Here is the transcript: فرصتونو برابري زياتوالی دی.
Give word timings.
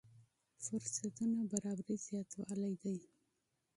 فرصتونو 0.65 1.39
برابري 1.51 1.95
زياتوالی 2.05 2.73
دی. 2.83 2.97